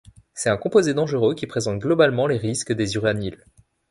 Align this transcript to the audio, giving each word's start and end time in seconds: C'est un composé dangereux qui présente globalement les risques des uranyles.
C'est 0.33 0.49
un 0.49 0.57
composé 0.57 0.95
dangereux 0.95 1.35
qui 1.35 1.45
présente 1.45 1.77
globalement 1.77 2.25
les 2.25 2.37
risques 2.39 2.73
des 2.73 2.95
uranyles. 2.95 3.45